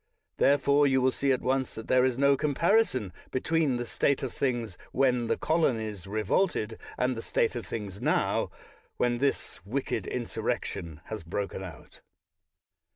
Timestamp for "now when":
8.01-9.19